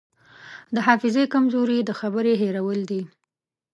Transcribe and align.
د 0.75 0.77
حافظې 0.87 1.23
کمزوري 1.33 1.79
د 1.83 1.91
خبرې 1.99 2.33
هېرول 2.41 2.79
دي. 2.89 3.01